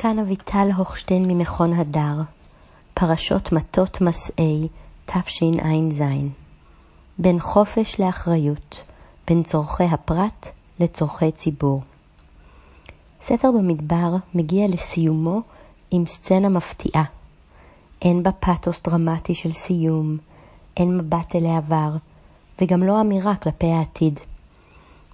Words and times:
כאן 0.00 0.18
אביטל 0.18 0.68
הוכשטיין 0.76 1.24
ממכון 1.28 1.72
הדר, 1.72 2.22
פרשות 2.94 3.52
מטות 3.52 4.00
מסעי 4.00 4.68
תשע"ז. 5.06 6.02
בין 7.18 7.40
חופש 7.40 8.00
לאחריות, 8.00 8.84
בין 9.26 9.42
צורכי 9.42 9.84
הפרט 9.84 10.48
לצורכי 10.80 11.32
ציבור. 11.32 11.82
ספר 13.22 13.50
במדבר 13.50 14.16
מגיע 14.34 14.68
לסיומו 14.68 15.40
עם 15.90 16.06
סצנה 16.06 16.48
מפתיעה. 16.48 17.04
אין 18.02 18.22
בה 18.22 18.32
פתוס 18.32 18.80
דרמטי 18.84 19.34
של 19.34 19.52
סיום, 19.52 20.16
אין 20.76 20.98
מבט 20.98 21.36
אל 21.36 21.46
העבר, 21.46 21.90
וגם 22.60 22.82
לא 22.82 23.00
אמירה 23.00 23.36
כלפי 23.36 23.72
העתיד. 23.72 24.20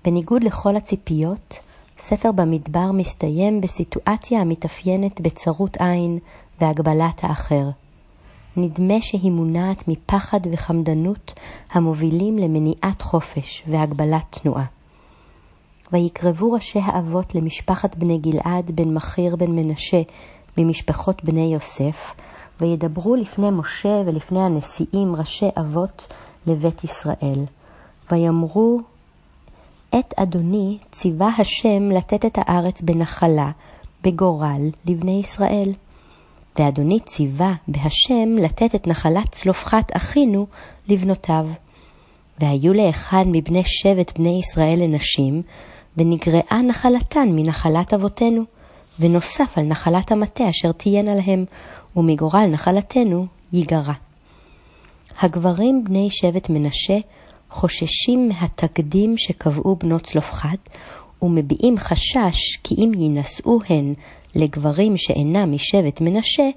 בניגוד 0.05 0.45
לכל 0.45 0.77
הציפיות, 0.77 1.59
ספר 1.99 2.33
במדבר 2.33 2.93
מסתיים 2.93 3.61
בסיטואציה 3.61 4.41
המתאפיינת 4.41 5.21
בצרות 5.21 5.77
עין 5.81 6.19
והגבלת 6.61 7.25
האחר. 7.25 7.69
נדמה 8.57 9.01
שהיא 9.01 9.33
מונעת 9.33 9.89
מפחד 9.89 10.41
וחמדנות 10.53 11.35
המובילים 11.73 12.39
למניעת 12.39 13.03
חופש 13.03 13.63
והגבלת 13.67 14.25
תנועה. 14.31 14.65
ויקרבו 15.93 16.53
ראשי 16.53 16.79
האבות 16.83 17.35
למשפחת 17.35 17.97
בני 17.97 18.19
גלעד 18.19 18.71
בן 18.75 18.95
מכיר 18.95 19.37
בן 19.37 19.51
מנשה 19.51 20.03
ממשפחות 20.59 21.25
בני 21.25 21.53
יוסף, 21.55 22.15
וידברו 22.61 23.17
לפני 23.17 23.51
משה 23.51 24.03
ולפני 24.07 24.41
הנשיאים 24.41 25.17
ראשי 25.17 25.49
אבות 25.61 26.13
לבית 26.47 26.85
ישראל. 26.85 27.45
ויאמרו 28.13 28.81
את 29.99 30.15
אדוני 30.17 30.79
ציווה 30.93 31.29
השם 31.39 31.89
לתת 31.91 32.25
את 32.25 32.39
הארץ 32.39 32.83
בנחלה, 32.83 33.51
בגורל, 34.03 34.71
לבני 34.87 35.21
ישראל. 35.21 35.73
ואדוני 36.59 37.01
ציווה 37.01 37.55
בהשם 37.69 38.37
לתת 38.39 38.75
את 38.75 38.87
נחלת 38.87 39.29
צלופחת 39.31 39.97
אחינו 39.97 40.47
לבנותיו. 40.89 41.47
והיו 42.41 42.75
לאחד 42.75 43.25
מבני 43.27 43.63
שבט 43.65 44.19
בני 44.19 44.41
ישראל 44.41 44.79
לנשים, 44.83 45.43
ונגרעה 45.97 46.63
נחלתן 46.69 47.29
מנחלת 47.33 47.95
אבותינו, 47.95 48.43
ונוסף 49.01 49.59
על 49.59 49.65
נחלת 49.65 50.13
המטה 50.13 50.51
אשר 50.51 50.73
תהיינה 50.73 51.15
להם, 51.15 51.45
ומגורל 51.97 52.47
נחלתנו 52.47 53.27
ייגרע. 53.53 53.95
הגברים 55.21 55.85
בני 55.85 56.11
שבט 56.11 56.51
מנשה 56.51 56.99
חוששים 57.51 58.29
מהתקדים 58.29 59.19
שקבעו 59.19 59.77
בנות 59.77 60.03
צלופחד, 60.03 60.57
ומביעים 61.23 61.79
חשש 61.79 62.57
כי 62.65 62.75
אם 62.75 62.93
יינשאו 62.95 63.59
הן 63.69 63.95
לגברים 64.35 64.97
שאינם 64.97 65.53
משבט 65.53 66.01
מנשה, 66.01 66.49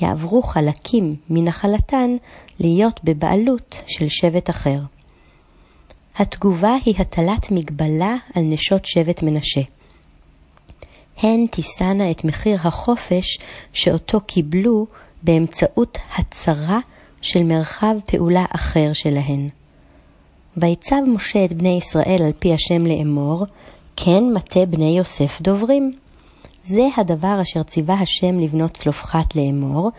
יעברו 0.00 0.42
חלקים 0.42 1.16
מנחלתן 1.30 2.16
להיות 2.60 3.00
בבעלות 3.04 3.82
של 3.86 4.08
שבט 4.08 4.50
אחר. 4.50 4.80
התגובה 6.16 6.74
היא 6.84 6.94
הטלת 6.98 7.50
מגבלה 7.50 8.14
על 8.34 8.42
נשות 8.42 8.86
שבט 8.86 9.22
מנשה. 9.22 9.60
הן 11.16 11.46
תישאנה 11.46 12.10
את 12.10 12.24
מחיר 12.24 12.58
החופש 12.64 13.38
שאותו 13.72 14.20
קיבלו 14.20 14.86
באמצעות 15.22 15.98
הצרה 16.18 16.78
של 17.22 17.42
מרחב 17.42 17.94
פעולה 18.06 18.44
אחר 18.54 18.92
שלהן. 18.92 19.48
ויצב 20.56 20.96
משה 21.06 21.44
את 21.44 21.52
בני 21.52 21.78
ישראל 21.78 22.22
על 22.24 22.32
פי 22.38 22.54
השם 22.54 22.86
לאמור, 22.86 23.46
כן 23.96 24.24
מטה 24.34 24.66
בני 24.66 24.98
יוסף 24.98 25.40
דוברים. 25.40 25.92
זה 26.64 26.88
הדבר 26.96 27.38
אשר 27.42 27.62
ציווה 27.62 27.94
השם 27.94 28.38
לבנות 28.40 28.76
צלופחת 28.76 29.36
לאמור, 29.36 29.90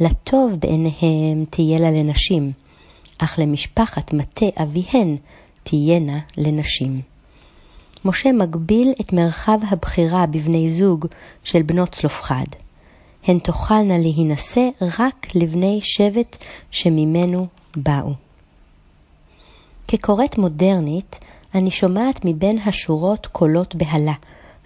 לטוב 0.00 0.52
בעיניהם 0.52 1.44
תהיה 1.50 1.78
לה 1.78 1.90
לנשים, 1.90 2.52
אך 3.18 3.38
למשפחת 3.38 4.12
מטה 4.12 4.46
אביהן 4.62 5.16
תהיינה 5.62 6.18
לנשים. 6.36 7.00
משה 8.04 8.32
מגביל 8.32 8.92
את 9.00 9.12
מרחב 9.12 9.58
הבחירה 9.70 10.26
בבני 10.26 10.70
זוג 10.70 11.06
של 11.44 11.62
בנות 11.62 11.88
צלופחד. 11.88 12.46
הן 13.24 13.38
תוכלנה 13.38 13.98
להינשא 13.98 14.68
רק 14.98 15.26
לבני 15.34 15.80
שבט 15.82 16.36
שממנו 16.70 17.46
באו. 17.76 18.27
כקוראת 19.88 20.38
מודרנית, 20.38 21.18
אני 21.54 21.70
שומעת 21.70 22.20
מבין 22.24 22.58
השורות 22.58 23.26
קולות 23.26 23.74
בהלה, 23.74 24.12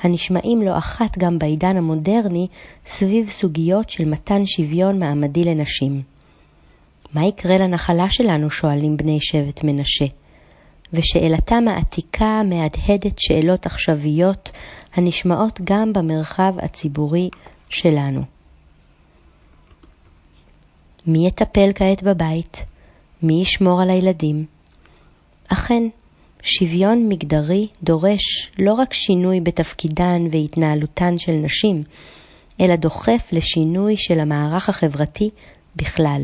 הנשמעים 0.01 0.63
לא 0.63 0.79
אחת 0.79 1.19
גם 1.19 1.39
בעידן 1.39 1.77
המודרני 1.77 2.47
סביב 2.87 3.31
סוגיות 3.31 3.91
של 3.91 4.05
מתן 4.05 4.47
שוויון 4.47 4.99
מעמדי 4.99 5.45
לנשים. 5.45 6.03
מה 7.15 7.25
יקרה 7.27 7.59
לנחלה 7.59 8.11
שלנו? 8.11 8.51
שואלים 8.51 8.97
בני 8.97 9.19
שבט 9.21 9.65
מנשה. 9.65 10.05
ושאלתם 10.93 11.69
העתיקה 11.69 12.43
מהדהדת 12.45 13.19
שאלות 13.19 13.67
עכשוויות 13.67 14.51
הנשמעות 14.95 15.61
גם 15.65 15.93
במרחב 15.93 16.55
הציבורי 16.59 17.29
שלנו. 17.69 18.23
מי 21.07 21.27
יטפל 21.27 21.71
כעת 21.75 22.03
בבית? 22.03 22.65
מי 23.23 23.43
ישמור 23.43 23.83
על 23.83 23.91
הילדים? 23.91 24.52
אכן, 25.49 25.83
שוויון 26.43 27.09
מגדרי 27.09 27.69
דורש 27.83 28.51
לא 28.59 28.73
רק 28.73 28.93
שינוי 28.93 29.41
בתפקידן 29.41 30.23
והתנהלותן 30.33 31.19
של 31.19 31.33
נשים, 31.33 31.83
אלא 32.61 32.77
דוחף 32.77 33.29
לשינוי 33.33 33.97
של 33.97 34.21
המערך 34.21 34.69
החברתי 34.69 35.31
בכלל. 35.77 36.23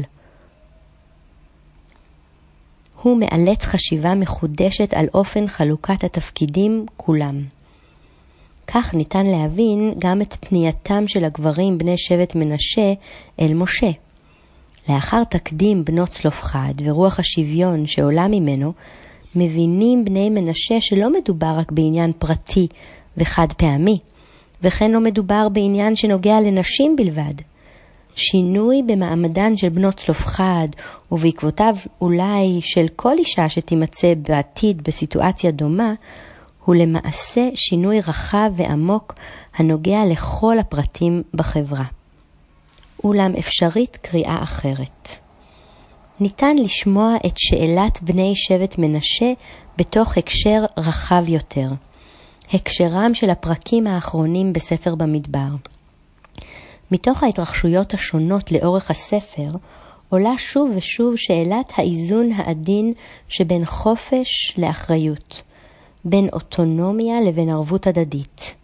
הוא 3.02 3.20
מאלץ 3.20 3.64
חשיבה 3.64 4.14
מחודשת 4.14 4.94
על 4.94 5.06
אופן 5.14 5.48
חלוקת 5.48 6.04
התפקידים 6.04 6.86
כולם. 6.96 7.42
כך 8.66 8.94
ניתן 8.94 9.26
להבין 9.26 9.94
גם 9.98 10.22
את 10.22 10.36
פנייתם 10.40 11.04
של 11.06 11.24
הגברים 11.24 11.78
בני 11.78 11.98
שבט 11.98 12.34
מנשה 12.34 12.92
אל 13.40 13.54
משה. 13.54 13.90
לאחר 14.88 15.24
תקדים 15.24 15.84
בנות 15.84 16.08
צלופחד 16.08 16.74
ורוח 16.84 17.18
השוויון 17.18 17.86
שעולה 17.86 18.28
ממנו, 18.28 18.72
מבינים 19.34 20.04
בני 20.04 20.30
מנשה 20.30 20.80
שלא 20.80 21.12
מדובר 21.12 21.54
רק 21.58 21.72
בעניין 21.72 22.12
פרטי 22.18 22.66
וחד 23.16 23.46
פעמי, 23.56 23.98
וכן 24.62 24.90
לא 24.90 25.00
מדובר 25.00 25.48
בעניין 25.48 25.96
שנוגע 25.96 26.40
לנשים 26.40 26.96
בלבד. 26.96 27.34
שינוי 28.16 28.82
במעמדן 28.86 29.56
של 29.56 29.68
בנות 29.68 29.94
צלופחד, 29.96 30.68
ובעקבותיו 31.12 31.76
אולי 32.00 32.58
של 32.60 32.86
כל 32.96 33.18
אישה 33.18 33.48
שתימצא 33.48 34.12
בעתיד 34.28 34.82
בסיטואציה 34.82 35.50
דומה, 35.50 35.92
הוא 36.64 36.74
למעשה 36.74 37.48
שינוי 37.54 38.00
רחב 38.00 38.50
ועמוק 38.56 39.14
הנוגע 39.56 39.98
לכל 40.10 40.58
הפרטים 40.58 41.22
בחברה. 41.34 41.84
אולם 43.04 43.32
אפשרית 43.38 43.96
קריאה 43.96 44.42
אחרת. 44.42 45.27
ניתן 46.20 46.56
לשמוע 46.56 47.16
את 47.26 47.34
שאלת 47.36 48.02
בני 48.02 48.32
שבט 48.34 48.78
מנשה 48.78 49.32
בתוך 49.76 50.18
הקשר 50.18 50.64
רחב 50.76 51.28
יותר, 51.28 51.68
הקשרם 52.52 53.14
של 53.14 53.30
הפרקים 53.30 53.86
האחרונים 53.86 54.52
בספר 54.52 54.94
במדבר. 54.94 55.48
מתוך 56.90 57.22
ההתרחשויות 57.22 57.94
השונות 57.94 58.52
לאורך 58.52 58.90
הספר, 58.90 59.50
עולה 60.08 60.38
שוב 60.38 60.70
ושוב 60.76 61.16
שאלת 61.16 61.72
האיזון 61.76 62.32
העדין 62.32 62.92
שבין 63.28 63.64
חופש 63.64 64.54
לאחריות, 64.58 65.42
בין 66.04 66.28
אוטונומיה 66.32 67.20
לבין 67.20 67.48
ערבות 67.48 67.86
הדדית. 67.86 68.57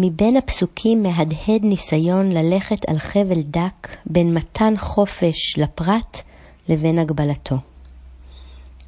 מבין 0.00 0.36
הפסוקים 0.36 1.02
מהדהד 1.02 1.62
ניסיון 1.62 2.32
ללכת 2.32 2.88
על 2.88 2.98
חבל 2.98 3.42
דק 3.42 3.88
בין 4.06 4.34
מתן 4.34 4.74
חופש 4.76 5.58
לפרט 5.58 6.22
לבין 6.68 6.98
הגבלתו. 6.98 7.56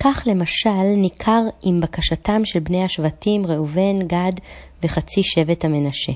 כך 0.01 0.23
למשל 0.27 0.95
ניכר 0.97 1.41
עם 1.63 1.81
בקשתם 1.81 2.45
של 2.45 2.59
בני 2.59 2.85
השבטים 2.85 3.47
ראובן, 3.47 3.99
גד 4.07 4.33
וחצי 4.83 5.23
שבט 5.23 5.65
המנשה. 5.65 6.13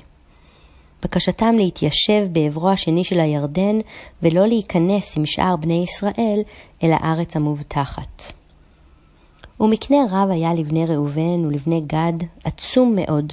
בקשתם 1.03 1.55
להתיישב 1.57 2.27
בעברו 2.33 2.71
השני 2.71 3.05
של 3.05 3.21
הירדן 3.21 3.79
ולא 4.23 4.47
להיכנס 4.47 5.19
עם 5.19 5.27
שאר 5.27 5.57
בני 5.57 5.85
ישראל 5.85 6.41
אל 6.83 6.93
הארץ 6.93 7.37
המובטחת. 7.37 8.33
ומקנה 9.61 9.99
רב 10.11 10.31
היה 10.31 10.55
לבני 10.55 10.87
ראובן 10.87 11.47
ולבני 11.47 11.81
גד 11.81 12.27
עצום 12.45 12.97
מאוד, 12.97 13.33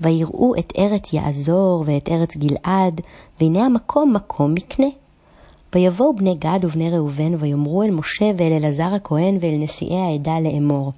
ויראו 0.00 0.54
את 0.58 0.72
ארץ 0.78 1.12
יעזור 1.12 1.84
ואת 1.86 2.08
ארץ 2.08 2.36
גלעד, 2.36 3.00
והנה 3.40 3.66
המקום 3.66 4.12
מקום 4.12 4.54
מקנה. 4.54 4.86
ויבואו 5.74 6.16
בני 6.16 6.34
גד 6.34 6.58
ובני 6.62 6.90
ראובן, 6.90 7.34
ויאמרו 7.38 7.82
אל 7.82 7.90
משה 7.90 8.30
ואל 8.36 8.52
אלעזר 8.52 8.94
הכהן 8.94 9.38
ואל 9.40 9.56
נשיאי 9.58 9.96
העדה 9.96 10.40
לאמור. 10.40 10.92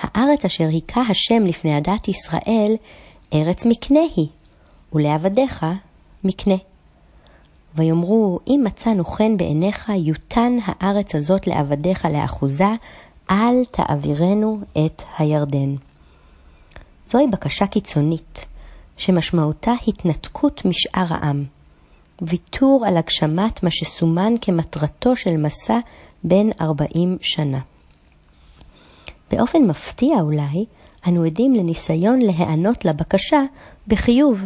הארץ 0.00 0.44
אשר 0.44 0.64
היכה 0.64 1.00
השם 1.00 1.46
לפני 1.46 1.76
עדת 1.76 2.08
ישראל, 2.08 2.74
ארץ 3.34 3.66
מקנה 3.66 4.00
היא, 4.16 4.26
ולעבדיך 4.92 5.66
מקנה. 6.24 6.54
ויאמרו, 7.74 8.38
אם 8.48 8.60
מצאנו 8.64 9.04
חן 9.04 9.36
בעיניך, 9.36 9.92
יותן 9.96 10.56
הארץ 10.64 11.14
הזאת 11.14 11.46
לעבדיך 11.46 12.04
לאחוזה, 12.04 12.68
אל 13.30 13.64
תעבירנו 13.70 14.58
את 14.72 15.02
הירדן. 15.18 15.74
זוהי 17.08 17.26
בקשה 17.26 17.66
קיצונית, 17.66 18.46
שמשמעותה 18.96 19.72
התנתקות 19.88 20.64
משאר 20.64 21.06
העם, 21.14 21.44
ויתור 22.22 22.84
על 22.86 22.96
הגשמת 22.96 23.62
מה 23.62 23.70
שסומן 23.70 24.34
כמטרתו 24.40 25.16
של 25.16 25.36
מסע 25.36 25.78
בן 26.24 26.46
ארבעים 26.60 27.18
שנה. 27.20 27.60
באופן 29.30 29.58
מפתיע 29.62 30.20
אולי, 30.20 30.64
אנו 31.08 31.24
עדים 31.24 31.54
לניסיון 31.54 32.18
להיענות 32.18 32.84
לבקשה 32.84 33.38
בחיוב, 33.86 34.44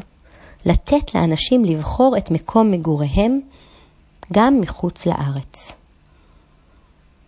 לתת 0.67 1.15
לאנשים 1.15 1.65
לבחור 1.65 2.17
את 2.19 2.31
מקום 2.31 2.71
מגוריהם 2.71 3.41
גם 4.33 4.61
מחוץ 4.61 5.07
לארץ. 5.07 5.73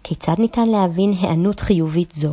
כיצד 0.03 0.35
ניתן 0.39 0.69
להבין 0.69 1.13
היענות 1.13 1.61
חיובית 1.61 2.13
זו, 2.15 2.33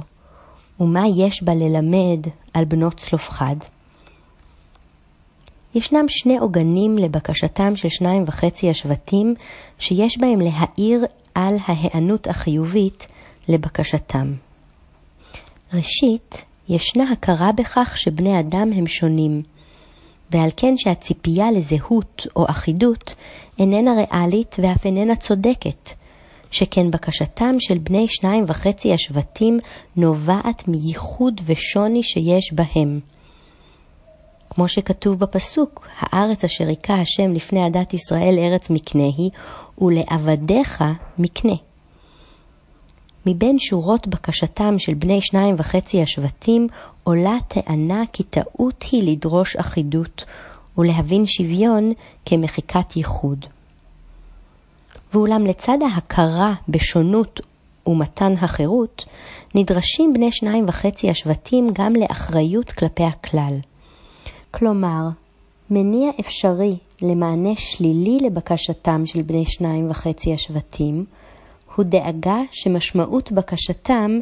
ומה 0.79 1.03
יש 1.15 1.43
בה 1.43 1.53
ללמד 1.55 2.19
על 2.53 2.65
בנות 2.65 2.97
צלופחד? 2.97 3.55
ישנם 5.75 6.05
שני 6.07 6.37
עוגנים 6.37 6.97
לבקשתם 6.97 7.75
של 7.75 7.89
שניים 7.89 8.23
וחצי 8.27 8.69
השבטים, 8.69 9.35
שיש 9.79 10.17
בהם 10.17 10.39
להעיר 10.39 11.05
על 11.35 11.55
ההיענות 11.67 12.27
החיובית 12.27 13.07
לבקשתם. 13.47 14.33
ראשית, 15.73 16.45
ישנה 16.69 17.11
הכרה 17.11 17.51
בכך 17.57 17.93
שבני 17.97 18.39
אדם 18.39 18.71
הם 18.75 18.87
שונים, 18.87 19.41
ועל 20.31 20.49
כן 20.57 20.73
שהציפייה 20.77 21.51
לזהות 21.51 22.27
או 22.35 22.45
אחידות 22.49 23.15
איננה 23.59 23.91
ריאלית 23.93 24.55
ואף 24.59 24.85
איננה 24.85 25.15
צודקת, 25.15 25.89
שכן 26.51 26.91
בקשתם 26.91 27.55
של 27.59 27.77
בני 27.77 28.07
שניים 28.07 28.45
וחצי 28.47 28.93
השבטים 28.93 29.59
נובעת 29.95 30.67
מייחוד 30.67 31.41
ושוני 31.45 32.03
שיש 32.03 32.53
בהם. 32.53 32.99
כמו 34.49 34.67
שכתוב 34.67 35.19
בפסוק, 35.19 35.87
הארץ 35.99 36.43
אשר 36.43 36.67
היכה 36.67 36.93
השם 36.93 37.33
לפני 37.33 37.65
עדת 37.65 37.93
ישראל 37.93 38.35
ארץ 38.39 38.69
מקנה 38.69 39.03
היא, 39.17 39.29
ולעבדיך 39.81 40.83
מקנה. 41.17 41.55
מבין 43.25 43.59
שורות 43.59 44.07
בקשתם 44.07 44.79
של 44.79 44.93
בני 44.93 45.21
שניים 45.21 45.55
וחצי 45.57 46.01
השבטים 46.01 46.67
עולה 47.03 47.37
טענה 47.47 48.03
כי 48.13 48.23
טעות 48.23 48.85
היא 48.91 49.11
לדרוש 49.11 49.55
אחידות 49.55 50.25
ולהבין 50.77 51.25
שוויון 51.25 51.91
כמחיקת 52.25 52.95
ייחוד. 52.95 53.45
ואולם 55.13 55.45
לצד 55.45 55.77
ההכרה 55.91 56.53
בשונות 56.69 57.39
ומתן 57.87 58.33
החירות, 58.33 59.05
נדרשים 59.55 60.13
בני 60.13 60.31
שניים 60.31 60.65
וחצי 60.67 61.09
השבטים 61.09 61.67
גם 61.73 61.93
לאחריות 61.95 62.71
כלפי 62.71 63.03
הכלל. 63.03 63.53
כלומר, 64.51 65.07
מניע 65.69 66.11
אפשרי 66.19 66.75
למענה 67.01 67.55
שלילי 67.55 68.17
לבקשתם 68.25 69.05
של 69.05 69.21
בני 69.21 69.45
שניים 69.45 69.89
וחצי 69.89 70.33
השבטים, 70.33 71.05
הוא 71.75 71.85
דאגה 71.85 72.37
שמשמעות 72.51 73.31
בקשתם 73.31 74.19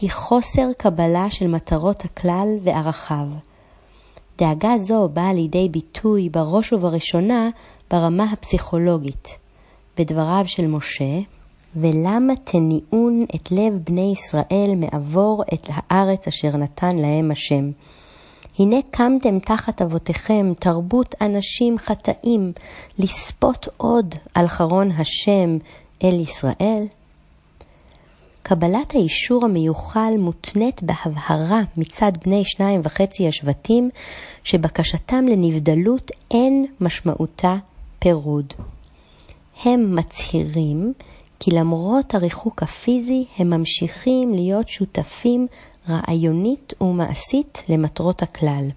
היא 0.00 0.10
חוסר 0.10 0.72
קבלה 0.78 1.30
של 1.30 1.46
מטרות 1.46 2.04
הכלל 2.04 2.48
וערכיו. 2.62 3.26
דאגה 4.38 4.78
זו 4.78 5.08
באה 5.12 5.32
לידי 5.32 5.68
ביטוי 5.68 6.28
בראש 6.28 6.72
ובראשונה 6.72 7.50
ברמה 7.90 8.24
הפסיכולוגית. 8.32 9.45
בדבריו 9.98 10.44
של 10.46 10.66
משה, 10.66 11.18
ולמה 11.76 12.32
תניעון 12.44 13.24
את 13.34 13.52
לב 13.52 13.78
בני 13.84 14.12
ישראל 14.12 14.74
מעבור 14.76 15.44
את 15.54 15.68
הארץ 15.68 16.28
אשר 16.28 16.56
נתן 16.56 16.96
להם 16.96 17.30
השם. 17.30 17.70
הנה 18.58 18.76
קמתם 18.90 19.38
תחת 19.38 19.82
אבותיכם 19.82 20.52
תרבות 20.58 21.14
אנשים 21.20 21.78
חטאים, 21.78 22.52
לספות 22.98 23.68
עוד 23.76 24.14
על 24.34 24.48
חרון 24.48 24.90
השם 24.90 25.58
אל 26.04 26.20
ישראל? 26.20 26.86
קבלת 28.42 28.94
האישור 28.94 29.44
המיוחל 29.44 30.12
מותנית 30.18 30.82
בהבהרה 30.82 31.60
מצד 31.76 32.12
בני 32.24 32.44
שניים 32.44 32.80
וחצי 32.84 33.28
השבטים, 33.28 33.90
שבקשתם 34.44 35.24
לנבדלות 35.28 36.10
אין 36.30 36.66
משמעותה 36.80 37.56
פירוד. 37.98 38.52
הם 39.64 39.96
מצהירים 39.96 40.92
כי 41.40 41.50
למרות 41.50 42.14
הריחוק 42.14 42.62
הפיזי, 42.62 43.24
הם 43.38 43.50
ממשיכים 43.50 44.34
להיות 44.34 44.68
שותפים 44.68 45.46
רעיונית 45.88 46.74
ומעשית 46.80 47.62
למטרות 47.68 48.22
הכלל, 48.22 48.68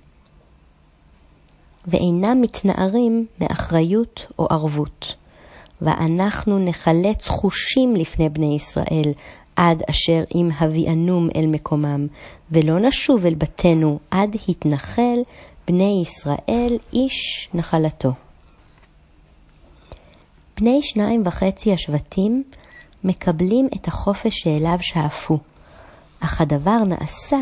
ואינם 1.88 2.42
מתנערים 2.42 3.26
מאחריות 3.42 4.26
או 4.40 4.48
ערבות. 4.50 5.16
ואנחנו 5.82 6.60
נחלץ 6.60 7.28
חושים 7.28 7.96
לפני 7.96 8.30
בני 8.30 8.56
ישראל, 8.56 9.14
עד 9.56 9.84
אשר 9.90 10.24
אם 10.36 10.50
הביאנום 10.60 11.30
אל 11.36 11.48
מקומם, 11.48 12.08
ולא 12.52 12.80
נשוב 12.80 13.26
אל 13.26 13.36
בתינו 13.36 14.00
עד 14.12 14.36
התנחל 14.48 15.20
בני 15.68 16.04
ישראל 16.06 16.78
איש 16.94 17.50
נחלתו. 17.54 18.29
בני 20.60 20.82
שניים 20.82 21.22
וחצי 21.26 21.74
השבטים 21.74 22.44
מקבלים 23.04 23.68
את 23.76 23.88
החופש 23.88 24.34
שאליו 24.40 24.78
שאפו, 24.82 25.38
אך 26.20 26.42
הדבר 26.42 26.84
נעשה 26.84 27.38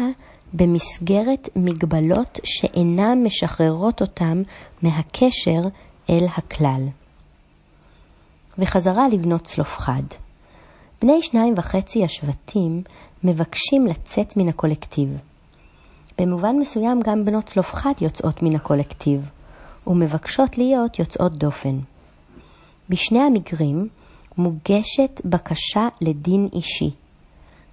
במסגרת 0.54 1.50
מגבלות 1.56 2.40
שאינן 2.44 3.24
משחררות 3.24 4.02
אותם 4.02 4.42
מהקשר 4.82 5.62
אל 6.10 6.26
הכלל. 6.38 6.82
וחזרה 8.58 9.08
לבנות 9.08 9.44
צלופחד. 9.44 10.04
בני 11.02 11.22
שניים 11.22 11.54
וחצי 11.58 12.04
השבטים 12.04 12.84
מבקשים 13.24 13.86
לצאת 13.86 14.38
מן 14.38 14.50
הקולקטיב. 14.50 15.10
במובן 16.20 16.56
מסוים 16.60 17.00
גם 17.04 17.26
בנות 17.26 17.46
צלופחד 17.46 17.94
יוצאות 18.02 18.44
מן 18.44 18.56
הקולקטיב, 18.56 19.30
ומבקשות 19.88 20.58
להיות 20.58 21.00
יוצאות 21.00 21.34
דופן. 21.34 21.80
בשני 22.90 23.20
המקרים 23.20 23.88
מוגשת 24.38 25.22
בקשה 25.26 25.88
לדין 26.02 26.50
אישי, 26.54 26.90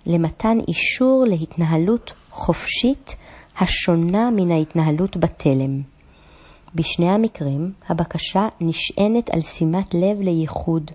למתן 0.06 0.58
אישור 0.68 1.24
להתנהלות 1.28 2.12
חופשית 2.30 3.16
השונה 3.58 4.30
מן 4.30 4.50
ההתנהלות 4.50 5.16
בתלם. 5.16 5.82
בשני 6.74 7.10
המקרים 7.10 7.72
הבקשה 7.88 8.48
נשענת 8.60 9.30
על 9.30 9.40
שימת 9.40 9.94
לב 9.94 10.20
לייחוד, 10.20 10.90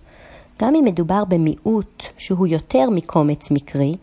גם 0.62 0.76
אם 0.76 0.86
מדובר 0.86 1.26
במיעוט 1.26 2.04
שהוא 2.18 2.48
יותר 2.48 2.90
מקומץ 2.90 3.52
מקרי, 3.52 3.96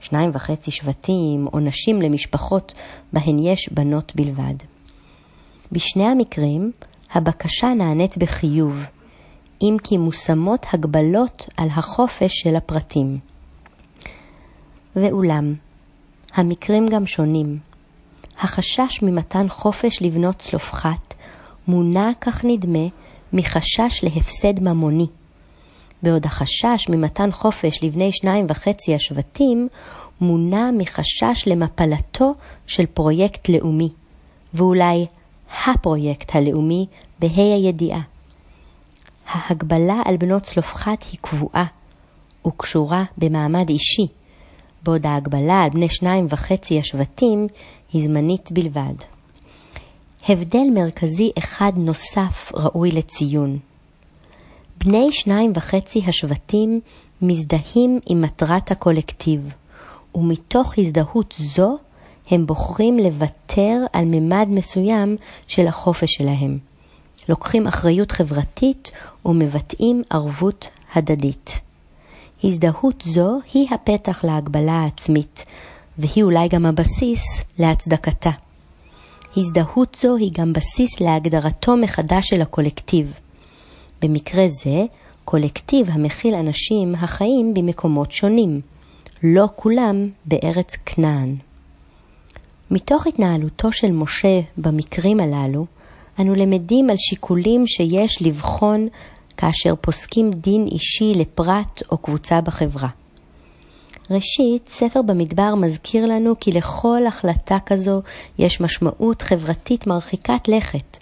שניים 0.00 0.30
וחצי 0.34 0.70
שבטים 0.70 1.46
או 1.52 1.60
נשים 1.60 2.02
למשפחות 2.02 2.74
בהן 3.12 3.38
יש 3.38 3.72
בנות 3.72 4.12
בלבד. 4.16 4.54
בשני 5.72 6.04
המקרים 6.04 6.72
הבקשה 7.14 7.66
נענית 7.66 8.18
בחיוב, 8.18 8.86
אם 9.62 9.76
כי 9.84 9.96
מושמות 9.96 10.66
הגבלות 10.72 11.48
על 11.56 11.68
החופש 11.70 12.32
של 12.32 12.56
הפרטים. 12.56 13.18
ואולם, 14.96 15.54
המקרים 16.34 16.86
גם 16.86 17.06
שונים. 17.06 17.58
החשש 18.38 19.02
ממתן 19.02 19.48
חופש 19.48 20.02
לבנות 20.02 20.38
צלופחת 20.38 21.14
מונע, 21.68 22.10
כך 22.20 22.44
נדמה, 22.44 22.86
מחשש 23.32 24.04
להפסד 24.04 24.60
ממוני. 24.60 25.06
בעוד 26.02 26.26
החשש 26.26 26.88
ממתן 26.88 27.32
חופש 27.32 27.84
לבני 27.84 28.12
שניים 28.12 28.46
וחצי 28.48 28.94
השבטים 28.94 29.68
מונע 30.20 30.70
מחשש 30.78 31.46
למפלתו 31.46 32.34
של 32.66 32.86
פרויקט 32.86 33.48
לאומי, 33.48 33.88
ואולי 34.54 35.06
הפרויקט 35.66 36.36
הלאומי 36.36 36.86
בה"א 37.18 37.40
הידיעה. 37.40 38.11
ההגבלה 39.32 40.02
על 40.04 40.16
בנות 40.16 40.42
צלופחת 40.42 41.02
היא 41.12 41.18
קבועה 41.20 41.64
וקשורה 42.46 43.04
במעמד 43.18 43.68
אישי, 43.68 44.06
בעוד 44.82 45.06
ההגבלה 45.06 45.60
על 45.64 45.70
בני 45.70 45.88
שניים 45.88 46.26
וחצי 46.30 46.78
השבטים 46.78 47.46
היא 47.92 48.04
זמנית 48.08 48.52
בלבד. 48.52 48.94
הבדל 50.28 50.66
מרכזי 50.74 51.30
אחד 51.38 51.72
נוסף 51.76 52.52
ראוי 52.54 52.90
לציון. 52.90 53.58
בני 54.84 55.12
שניים 55.12 55.52
וחצי 55.56 56.02
השבטים 56.06 56.80
מזדהים 57.22 58.00
עם 58.06 58.20
מטרת 58.20 58.70
הקולקטיב, 58.70 59.52
ומתוך 60.14 60.74
הזדהות 60.78 61.34
זו 61.38 61.78
הם 62.30 62.46
בוחרים 62.46 62.98
לוותר 62.98 63.76
על 63.92 64.04
ממד 64.04 64.46
מסוים 64.48 65.16
של 65.46 65.66
החופש 65.66 66.12
שלהם. 66.12 66.71
לוקחים 67.28 67.66
אחריות 67.66 68.12
חברתית 68.12 68.90
ומבטאים 69.26 70.02
ערבות 70.10 70.68
הדדית. 70.94 71.60
הזדהות 72.44 73.04
זו 73.06 73.38
היא 73.54 73.68
הפתח 73.74 74.24
להגבלה 74.24 74.72
העצמית, 74.72 75.44
והיא 75.98 76.24
אולי 76.24 76.48
גם 76.48 76.66
הבסיס 76.66 77.22
להצדקתה. 77.58 78.30
הזדהות 79.36 79.96
זו 80.00 80.16
היא 80.16 80.30
גם 80.32 80.52
בסיס 80.52 81.00
להגדרתו 81.00 81.76
מחדש 81.76 82.28
של 82.28 82.42
הקולקטיב. 82.42 83.12
במקרה 84.02 84.48
זה, 84.48 84.84
קולקטיב 85.24 85.90
המכיל 85.90 86.34
אנשים 86.34 86.94
החיים 86.94 87.54
במקומות 87.54 88.12
שונים, 88.12 88.60
לא 89.22 89.48
כולם 89.56 90.08
בארץ 90.24 90.76
כנען. 90.86 91.36
מתוך 92.70 93.06
התנהלותו 93.06 93.72
של 93.72 93.92
משה 93.92 94.40
במקרים 94.56 95.20
הללו, 95.20 95.66
אנו 96.20 96.34
למדים 96.34 96.90
על 96.90 96.96
שיקולים 96.98 97.66
שיש 97.66 98.22
לבחון 98.22 98.88
כאשר 99.36 99.74
פוסקים 99.80 100.30
דין 100.30 100.66
אישי 100.66 101.12
לפרט 101.14 101.82
או 101.90 101.98
קבוצה 101.98 102.40
בחברה. 102.40 102.88
ראשית, 104.10 104.68
ספר 104.68 105.02
במדבר 105.02 105.54
מזכיר 105.54 106.06
לנו 106.06 106.34
כי 106.40 106.52
לכל 106.52 107.06
החלטה 107.08 107.56
כזו 107.66 108.02
יש 108.38 108.60
משמעות 108.60 109.22
חברתית 109.22 109.86
מרחיקת 109.86 110.48
לכת, 110.48 110.96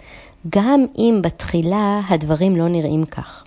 גם 0.49 0.85
אם 0.97 1.19
בתחילה 1.23 2.01
הדברים 2.09 2.55
לא 2.55 2.67
נראים 2.67 3.05
כך. 3.05 3.43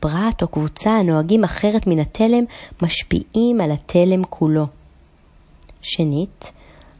פרט 0.00 0.42
או 0.42 0.48
קבוצה 0.48 0.90
הנוהגים 0.90 1.44
אחרת 1.44 1.86
מן 1.86 1.98
התלם 1.98 2.44
משפיעים 2.82 3.60
על 3.60 3.70
התלם 3.72 4.24
כולו. 4.24 4.66
שנית, 5.82 6.52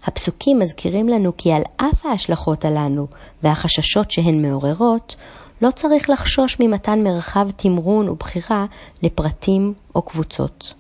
הפסוקים 0.04 0.58
מזכירים 0.58 1.08
לנו 1.08 1.32
כי 1.36 1.52
על 1.52 1.62
אף 1.76 2.06
ההשלכות 2.06 2.64
הללו 2.64 3.06
והחששות 3.42 4.10
שהן 4.10 4.42
מעוררות, 4.42 5.16
לא 5.62 5.70
צריך 5.70 6.10
לחשוש 6.10 6.56
ממתן 6.60 7.02
מרחב 7.02 7.50
תמרון 7.56 8.08
ובחירה 8.08 8.66
לפרטים 9.02 9.74
או 9.94 10.02
קבוצות. 10.02 10.74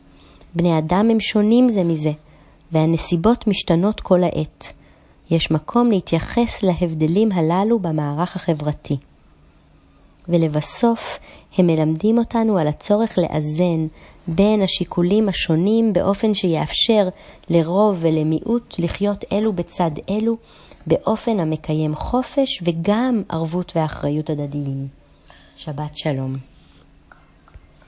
בני 0.54 0.78
אדם 0.78 1.10
הם 1.10 1.20
שונים 1.20 1.68
זה 1.68 1.84
מזה, 1.84 2.12
והנסיבות 2.72 3.46
משתנות 3.46 4.00
כל 4.00 4.24
העת. 4.24 4.72
יש 5.30 5.50
מקום 5.50 5.90
להתייחס 5.90 6.62
להבדלים 6.62 7.32
הללו 7.32 7.78
במערך 7.78 8.36
החברתי. 8.36 8.96
ולבסוף, 10.28 11.18
הם 11.58 11.66
מלמדים 11.66 12.18
אותנו 12.18 12.58
על 12.58 12.68
הצורך 12.68 13.18
לאזן 13.18 13.86
בין 14.28 14.62
השיקולים 14.62 15.28
השונים 15.28 15.92
באופן 15.92 16.34
שיאפשר 16.34 17.08
לרוב 17.50 17.96
ולמיעוט 18.00 18.74
לחיות 18.78 19.24
אלו 19.32 19.52
בצד 19.52 19.90
אלו, 20.10 20.36
באופן 20.88 21.40
המקיים 21.40 21.94
חופש 21.94 22.62
וגם 22.62 23.22
ערבות 23.28 23.72
ואחריות 23.76 24.30
הדדיים. 24.30 24.88
שבת 25.56 25.96
שלום. 25.96 26.57